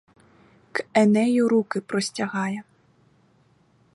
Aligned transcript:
К 0.71 0.83
Енею 0.95 1.47
руки 1.49 1.81
простягає 1.81 2.63